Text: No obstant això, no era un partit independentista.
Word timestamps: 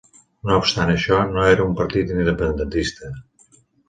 No 0.51 0.55
obstant 0.61 0.91
això, 0.93 1.19
no 1.35 1.43
era 1.49 1.67
un 1.71 1.75
partit 1.81 2.13
independentista. 2.15 3.11